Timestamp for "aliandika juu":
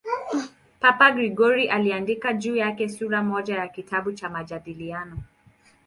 1.69-2.55